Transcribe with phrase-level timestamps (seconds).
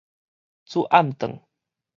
[0.65, 1.41] 煮暗頓